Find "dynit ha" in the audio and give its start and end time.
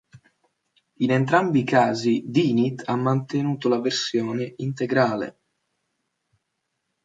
2.25-2.95